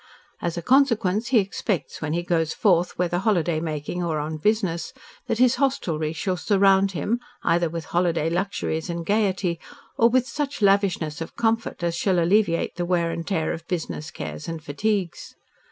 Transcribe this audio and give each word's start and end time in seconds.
As 0.41 0.57
a 0.57 0.63
consequence, 0.63 1.27
he 1.27 1.37
expects, 1.37 2.01
when 2.01 2.13
he 2.13 2.23
goes 2.23 2.55
forth, 2.55 2.97
whether 2.97 3.19
holiday 3.19 3.59
making 3.59 4.03
or 4.03 4.17
on 4.17 4.37
business, 4.37 4.93
that 5.27 5.37
his 5.37 5.57
hostelry 5.57 6.11
shall 6.11 6.37
surround 6.37 6.93
him, 6.93 7.19
either 7.43 7.69
with 7.69 7.85
holiday 7.93 8.27
luxuries 8.27 8.89
and 8.89 9.05
gaiety, 9.05 9.59
or 9.99 10.09
with 10.09 10.25
such 10.27 10.59
lavishness 10.63 11.21
of 11.21 11.35
comfort 11.35 11.83
as 11.83 11.95
shall 11.95 12.17
alleviate 12.17 12.77
the 12.77 12.85
wear 12.85 13.11
and 13.11 13.27
tear 13.27 13.53
of 13.53 13.67
business 13.67 14.09
cares 14.09 14.47
and 14.47 14.63
fatigues. 14.63 15.35